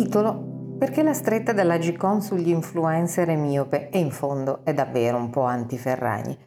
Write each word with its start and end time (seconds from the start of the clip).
Titolo 0.00 0.76
Perché 0.78 1.02
la 1.02 1.12
stretta 1.12 1.52
della 1.52 1.76
Gcon 1.76 2.22
sugli 2.22 2.50
influencer 2.50 3.26
è 3.26 3.34
miope 3.34 3.88
e 3.88 3.98
in 3.98 4.12
fondo 4.12 4.60
è 4.62 4.72
davvero 4.72 5.16
un 5.16 5.28
po' 5.28 5.42
anti-Ferragni. 5.42 6.38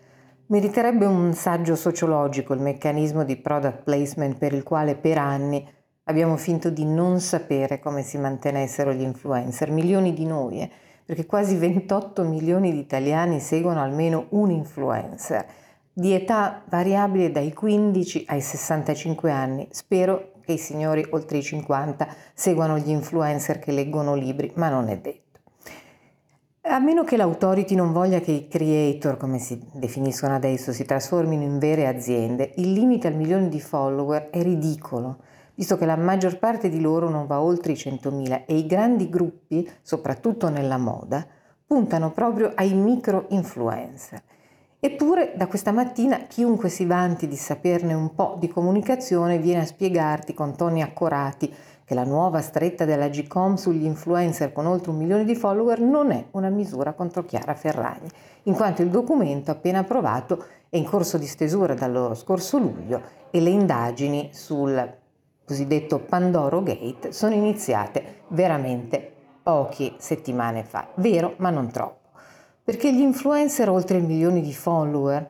Meriterebbe 0.46 1.06
un 1.06 1.34
saggio 1.34 1.76
sociologico 1.76 2.54
il 2.54 2.62
meccanismo 2.62 3.26
di 3.26 3.36
product 3.36 3.84
placement 3.84 4.38
per 4.38 4.54
il 4.54 4.64
quale 4.64 4.96
per 4.96 5.18
anni 5.18 5.68
abbiamo 6.06 6.38
finto 6.38 6.70
di 6.70 6.86
non 6.86 7.20
sapere 7.20 7.82
come 7.82 8.04
si 8.04 8.18
mantenessero 8.18 8.94
gli 8.94 9.02
influencer, 9.02 9.70
milioni 9.70 10.14
di 10.14 10.26
noi, 10.26 10.62
eh, 10.62 10.70
perché 11.04 11.26
quasi 11.26 11.58
28 11.58 12.24
milioni 12.24 12.72
di 12.72 12.80
italiani 12.80 13.42
seguono 13.42 13.82
almeno 13.82 14.28
un 14.30 14.50
influencer, 14.50 15.46
di 15.92 16.14
età 16.14 16.64
variabile 16.70 17.32
dai 17.32 17.52
15 17.52 18.24
ai 18.28 18.40
65 18.40 19.30
anni. 19.30 19.68
Spero 19.72 20.36
che 20.52 20.54
i 20.54 20.58
signori 20.58 21.06
oltre 21.12 21.38
i 21.38 21.44
50 21.44 22.08
seguano 22.34 22.78
gli 22.78 22.90
influencer 22.90 23.60
che 23.60 23.72
leggono 23.72 24.16
libri, 24.16 24.52
ma 24.56 24.70
non 24.70 24.90
è 24.90 24.98
detto. 24.98 25.40
A 26.64 26.80
meno 26.80 27.04
che 27.04 27.18
l'autority 27.18 27.74
non 27.74 27.92
voglia 27.92 28.20
che 28.20 28.32
i 28.32 28.48
creator, 28.48 29.18
come 29.18 29.40
si 29.40 29.60
definiscono 29.74 30.36
adesso, 30.36 30.72
si 30.72 30.86
trasformino 30.86 31.42
in 31.44 31.58
vere 31.58 31.88
aziende, 31.88 32.54
il 32.58 32.72
limite 32.74 33.08
al 33.08 33.16
milione 33.16 33.50
di 33.50 33.60
follower 33.60 34.30
è 34.30 34.42
ridicolo, 34.42 35.18
visto 35.56 35.78
che 35.78 35.86
la 35.86 35.98
maggior 35.98 36.38
parte 36.38 36.70
di 36.70 36.80
loro 36.80 37.10
non 37.10 37.26
va 37.26 37.42
oltre 37.42 37.72
i 37.72 37.76
100.000 37.76 38.44
e 38.46 38.56
i 38.56 38.66
grandi 38.68 39.10
gruppi, 39.10 39.68
soprattutto 39.82 40.50
nella 40.50 40.78
moda, 40.78 41.26
puntano 41.66 42.12
proprio 42.12 42.52
ai 42.54 42.74
micro 42.74 43.26
influencer. 43.30 44.22
Eppure 44.84 45.34
da 45.36 45.46
questa 45.46 45.72
mattina 45.72 46.26
chiunque 46.26 46.68
si 46.68 46.88
vanti 46.88 47.28
di 47.28 47.36
saperne 47.36 47.94
un 47.94 48.16
po' 48.16 48.36
di 48.40 48.48
comunicazione 48.48 49.38
viene 49.38 49.62
a 49.62 49.66
spiegarti 49.68 50.34
con 50.34 50.56
toni 50.58 50.82
accorati 50.82 51.54
che 51.86 51.94
la 51.94 52.04
nuova 52.04 52.42
stretta 52.42 52.84
della 52.84 53.08
GCOM 53.08 53.58
sugli 53.58 53.84
influencer 53.84 54.52
con 54.52 54.66
oltre 54.66 54.90
un 54.90 54.98
milione 54.98 55.24
di 55.24 55.36
follower 55.36 55.80
non 55.82 56.10
è 56.10 56.26
una 56.32 56.50
misura 56.50 56.94
contro 56.94 57.24
Chiara 57.26 57.54
Ferragni, 57.54 58.10
in 58.44 58.56
quanto 58.56 58.82
il 58.82 58.90
documento 58.90 59.52
appena 59.52 59.82
approvato 59.82 60.46
è 60.68 60.78
in 60.78 60.86
corso 60.86 61.20
di 61.20 61.28
stesura 61.28 61.76
dallo 61.76 62.16
scorso 62.16 62.58
luglio 62.58 63.02
e 63.30 63.40
le 63.40 63.52
indagini 63.52 64.32
sul 64.34 64.96
cosiddetto 65.46 66.00
Pandoro 66.00 66.64
Gate 66.64 67.12
sono 67.12 67.36
iniziate 67.36 68.24
veramente 68.30 69.14
poche 69.44 69.94
settimane 69.98 70.64
fa. 70.64 70.88
Vero, 70.96 71.36
ma 71.38 71.52
non 71.52 71.70
troppo. 71.70 72.01
Perché 72.64 72.94
gli 72.94 73.02
influencer 73.02 73.70
oltre 73.70 73.98
il 73.98 74.04
milione 74.04 74.42
di 74.42 74.54
follower, 74.54 75.28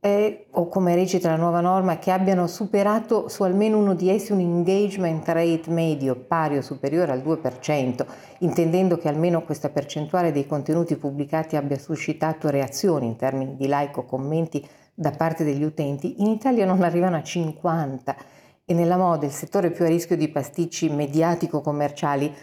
eh, 0.00 0.46
o 0.50 0.68
come 0.68 0.94
recita 0.94 1.30
la 1.30 1.36
nuova 1.36 1.60
norma, 1.60 1.98
che 1.98 2.10
abbiano 2.10 2.46
superato 2.46 3.28
su 3.28 3.42
almeno 3.42 3.78
uno 3.78 3.94
di 3.94 4.10
essi 4.10 4.32
un 4.32 4.40
engagement 4.40 5.26
rate 5.26 5.70
medio 5.70 6.14
pari 6.14 6.58
o 6.58 6.62
superiore 6.62 7.12
al 7.12 7.20
2%, 7.20 8.06
intendendo 8.38 8.96
che 8.96 9.08
almeno 9.08 9.42
questa 9.42 9.70
percentuale 9.70 10.30
dei 10.30 10.46
contenuti 10.46 10.96
pubblicati 10.96 11.56
abbia 11.56 11.78
suscitato 11.78 12.50
reazioni 12.50 13.06
in 13.06 13.16
termini 13.16 13.56
di 13.56 13.66
like 13.66 13.98
o 13.98 14.04
commenti 14.04 14.64
da 14.94 15.10
parte 15.10 15.44
degli 15.44 15.62
utenti, 15.62 16.20
in 16.20 16.28
Italia 16.28 16.66
non 16.66 16.82
arrivano 16.82 17.16
a 17.16 17.22
50 17.22 18.16
e 18.64 18.74
nella 18.74 18.96
moda, 18.96 19.24
il 19.24 19.32
settore 19.32 19.70
più 19.70 19.84
a 19.84 19.88
rischio 19.88 20.16
di 20.16 20.28
pasticci 20.28 20.90
mediatico-commerciali, 20.90 22.34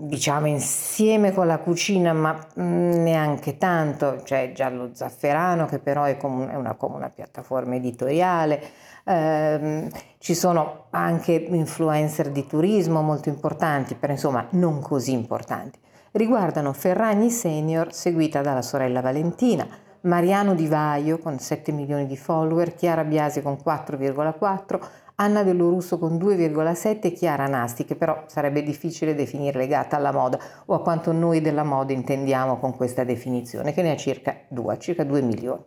diciamo 0.00 0.46
insieme 0.46 1.32
con 1.32 1.46
la 1.46 1.58
cucina, 1.58 2.12
ma 2.12 2.34
mm, 2.58 3.02
neanche 3.02 3.58
tanto, 3.58 4.20
c'è 4.22 4.52
già 4.52 4.70
lo 4.70 4.90
Zafferano 4.92 5.66
che 5.66 5.78
però 5.78 6.04
è, 6.04 6.16
come 6.16 6.54
una, 6.54 6.74
come 6.74 6.96
una 6.96 7.10
piattaforma 7.10 7.74
editoriale, 7.74 8.62
eh, 9.04 9.90
ci 10.18 10.34
sono 10.34 10.86
anche 10.90 11.32
influencer 11.32 12.30
di 12.30 12.46
turismo 12.46 13.02
molto 13.02 13.28
importanti, 13.28 13.94
però 13.94 14.12
insomma 14.12 14.46
non 14.50 14.80
così 14.80 15.12
importanti. 15.12 15.78
Riguardano 16.12 16.72
Ferragni 16.72 17.30
Senior, 17.30 17.92
seguita 17.92 18.40
dalla 18.40 18.62
sorella 18.62 19.00
Valentina, 19.00 19.66
Mariano 20.02 20.54
Di 20.54 20.66
Vaio 20.66 21.18
con 21.18 21.38
7 21.38 21.72
milioni 21.72 22.06
di 22.06 22.16
follower, 22.16 22.74
Chiara 22.74 23.04
Biasi 23.04 23.42
con 23.42 23.58
4,4, 23.62 24.80
Anna 25.16 25.42
Dellorusso 25.42 25.98
con 25.98 26.16
2,7 26.16 27.00
e 27.02 27.12
Chiara 27.12 27.46
Nasti, 27.46 27.84
che 27.84 27.96
però 27.96 28.24
sarebbe 28.26 28.62
difficile 28.62 29.14
definire 29.14 29.58
legata 29.58 29.96
alla 29.96 30.10
moda 30.10 30.38
o 30.64 30.74
a 30.74 30.80
quanto 30.80 31.12
noi 31.12 31.42
della 31.42 31.64
moda 31.64 31.92
intendiamo 31.92 32.56
con 32.58 32.74
questa 32.74 33.04
definizione, 33.04 33.74
che 33.74 33.82
ne 33.82 33.90
ha 33.90 33.96
circa 33.96 34.34
2, 34.48 34.78
circa 34.78 35.04
2 35.04 35.20
milioni. 35.20 35.64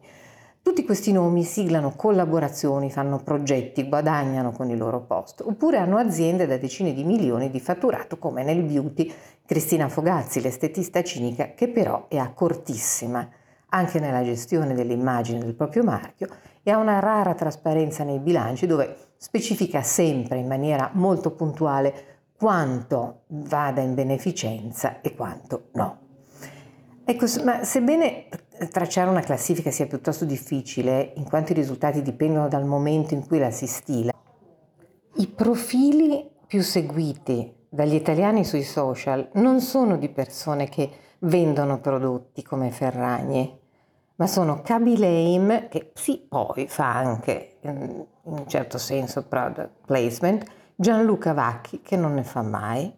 Tutti 0.63 0.83
questi 0.83 1.11
nomi 1.11 1.43
siglano 1.43 1.93
collaborazioni, 1.95 2.89
fanno 2.89 3.21
progetti, 3.23 3.87
guadagnano 3.87 4.51
con 4.51 4.71
il 4.71 4.77
loro 4.79 5.01
post, 5.01 5.43
oppure 5.45 5.77
hanno 5.77 5.97
aziende 5.97 6.47
da 6.47 6.57
decine 6.57 6.91
di 6.93 7.03
milioni 7.03 7.51
di 7.51 7.59
fatturato 7.59 8.17
come 8.17 8.43
nel 8.43 8.63
beauty 8.63 9.13
Cristina 9.45 9.89
Fogazzi, 9.89 10.41
l'estetista 10.41 11.03
cinica, 11.03 11.53
che 11.53 11.67
però 11.67 12.07
è 12.07 12.17
accortissima 12.17 13.29
anche 13.73 13.99
nella 13.99 14.23
gestione 14.23 14.75
dell'immagine 14.75 15.39
del 15.39 15.55
proprio 15.55 15.83
marchio 15.83 16.27
e 16.61 16.71
ha 16.71 16.77
una 16.77 16.99
rara 16.99 17.33
trasparenza 17.33 18.03
nei 18.03 18.19
bilanci 18.19 18.67
dove 18.67 18.95
specifica 19.17 19.81
sempre 19.81 20.37
in 20.37 20.47
maniera 20.47 20.91
molto 20.93 21.31
puntuale 21.31 22.11
quanto 22.37 23.23
vada 23.27 23.81
in 23.81 23.95
beneficenza 23.95 25.01
e 25.01 25.15
quanto 25.15 25.69
no. 25.73 25.97
Ecco, 27.03 27.25
ma 27.43 27.63
sebbene 27.63 28.27
tracciare 28.71 29.09
una 29.09 29.21
classifica 29.21 29.71
sia 29.71 29.87
piuttosto 29.87 30.23
difficile, 30.23 31.13
in 31.15 31.25
quanto 31.25 31.51
i 31.51 31.55
risultati 31.55 32.01
dipendono 32.01 32.47
dal 32.47 32.65
momento 32.65 33.13
in 33.13 33.25
cui 33.25 33.39
la 33.39 33.51
si 33.51 33.67
stila, 33.67 34.13
i 35.15 35.27
profili 35.27 36.29
più 36.47 36.61
seguiti 36.61 37.53
dagli 37.67 37.95
italiani 37.95 38.45
sui 38.45 38.63
social 38.63 39.29
non 39.33 39.59
sono 39.59 39.97
di 39.97 40.09
persone 40.09 40.69
che 40.69 40.89
vendono 41.19 41.79
prodotti 41.79 42.43
come 42.43 42.71
Ferragni, 42.71 43.61
ma 44.15 44.27
sono 44.27 44.61
Kaby 44.61 44.95
che 45.69 45.91
sì, 45.93 46.25
poi 46.27 46.67
fa 46.67 46.95
anche 46.95 47.57
in 47.61 48.05
un 48.23 48.47
certo 48.47 48.77
senso 48.77 49.23
product 49.23 49.85
placement, 49.85 50.43
Gianluca 50.75 51.33
Vacchi, 51.33 51.81
che 51.81 51.95
non 51.95 52.13
ne 52.13 52.23
fa 52.23 52.41
mai, 52.41 52.93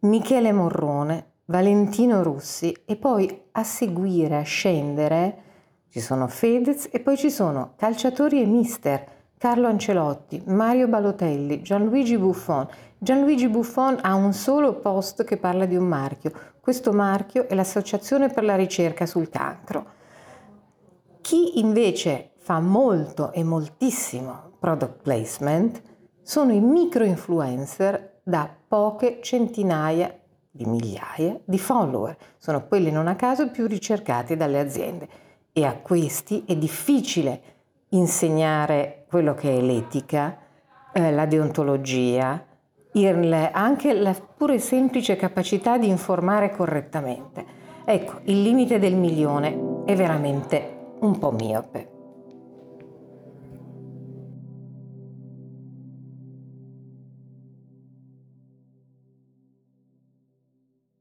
Michele 0.00 0.52
Morrone, 0.52 1.32
Valentino 1.46 2.22
Russi 2.22 2.76
e 2.84 2.96
poi 2.96 3.44
a 3.52 3.64
seguire, 3.64 4.36
a 4.36 4.42
scendere, 4.42 5.42
ci 5.88 6.00
sono 6.00 6.28
Fedez 6.28 6.88
e 6.90 7.00
poi 7.00 7.16
ci 7.16 7.30
sono 7.30 7.72
calciatori 7.76 8.42
e 8.42 8.46
mister, 8.46 9.04
Carlo 9.38 9.66
Ancelotti, 9.66 10.42
Mario 10.46 10.88
Balotelli, 10.88 11.60
Gianluigi 11.60 12.16
Buffon. 12.16 12.66
Gianluigi 12.96 13.48
Buffon 13.48 13.98
ha 14.00 14.14
un 14.14 14.32
solo 14.32 14.76
post 14.76 15.24
che 15.24 15.36
parla 15.36 15.66
di 15.66 15.76
un 15.76 15.84
marchio. 15.84 16.32
Questo 16.58 16.90
marchio 16.94 17.46
è 17.46 17.54
l'Associazione 17.54 18.28
per 18.28 18.44
la 18.44 18.56
ricerca 18.56 19.04
sul 19.04 19.28
cancro. 19.28 19.84
Chi 21.20 21.58
invece 21.58 22.30
fa 22.38 22.60
molto 22.60 23.30
e 23.32 23.44
moltissimo 23.44 24.52
product 24.58 25.02
placement 25.02 25.82
sono 26.22 26.52
i 26.52 26.60
micro 26.60 27.04
influencer 27.04 28.20
da 28.22 28.48
poche 28.66 29.18
centinaia 29.20 30.18
di 30.50 30.64
migliaia 30.64 31.38
di 31.44 31.58
follower. 31.58 32.16
Sono 32.38 32.66
quelli 32.66 32.90
non 32.90 33.06
a 33.06 33.16
caso 33.16 33.50
più 33.50 33.66
ricercati 33.66 34.34
dalle 34.34 34.60
aziende 34.60 35.08
e 35.52 35.66
a 35.66 35.76
questi 35.76 36.44
è 36.46 36.56
difficile 36.56 37.55
insegnare 37.90 39.04
quello 39.08 39.34
che 39.34 39.56
è 39.56 39.60
l'etica, 39.60 40.38
eh, 40.92 41.10
la 41.12 41.26
deontologia, 41.26 42.44
il, 42.92 43.50
anche 43.52 43.92
la 43.92 44.14
pure 44.14 44.58
semplice 44.58 45.16
capacità 45.16 45.78
di 45.78 45.88
informare 45.88 46.50
correttamente. 46.50 47.44
Ecco, 47.84 48.20
il 48.24 48.42
limite 48.42 48.78
del 48.78 48.96
milione 48.96 49.84
è 49.84 49.94
veramente 49.94 50.94
un 51.00 51.18
po' 51.18 51.30
miope. 51.30 51.95